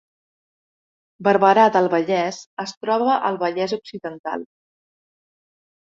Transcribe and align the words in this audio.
Barberà 1.27 1.65
del 1.77 1.91
Vallès 1.95 2.41
es 2.65 2.75
troba 2.87 3.21
al 3.31 3.41
Vallès 3.47 3.79
Occidental 3.81 4.51